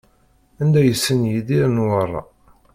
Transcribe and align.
Anda 0.61 0.79
i 0.83 0.87
yessen 0.87 1.21
Yidir 1.29 1.65
Newwara? 1.71 2.21